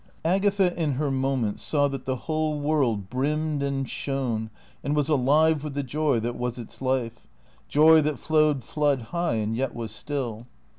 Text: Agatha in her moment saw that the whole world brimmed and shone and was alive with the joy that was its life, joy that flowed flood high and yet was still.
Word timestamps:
Agatha 0.25 0.75
in 0.81 0.93
her 0.93 1.11
moment 1.11 1.59
saw 1.59 1.87
that 1.87 2.05
the 2.05 2.15
whole 2.25 2.59
world 2.59 3.07
brimmed 3.07 3.61
and 3.61 3.87
shone 3.87 4.49
and 4.83 4.95
was 4.95 5.09
alive 5.09 5.63
with 5.63 5.75
the 5.75 5.83
joy 5.83 6.19
that 6.19 6.35
was 6.39 6.57
its 6.57 6.81
life, 6.81 7.27
joy 7.67 8.01
that 8.01 8.17
flowed 8.17 8.63
flood 8.63 9.03
high 9.13 9.35
and 9.35 9.55
yet 9.55 9.75
was 9.75 9.91
still. 9.91 10.47